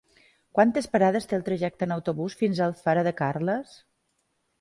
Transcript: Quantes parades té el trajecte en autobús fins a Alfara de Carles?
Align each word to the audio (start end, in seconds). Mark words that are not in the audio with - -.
Quantes 0.59 0.85
parades 0.93 1.27
té 1.33 1.37
el 1.37 1.43
trajecte 1.49 1.87
en 1.87 1.93
autobús 1.97 2.37
fins 2.39 2.61
a 2.61 2.65
Alfara 2.71 3.05
de 3.09 3.13
Carles? 3.21 3.75